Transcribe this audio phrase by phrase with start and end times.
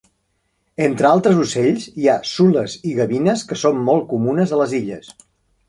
[0.85, 5.17] Entre altres ocells, hi ha sules i gavines, que són molt comunes a les illes.